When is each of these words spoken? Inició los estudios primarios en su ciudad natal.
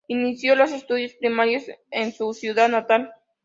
Inició 0.07 0.55
los 0.55 0.71
estudios 0.71 1.13
primarios 1.13 1.65
en 1.91 2.11
su 2.11 2.33
ciudad 2.33 2.69
natal. 2.69 3.13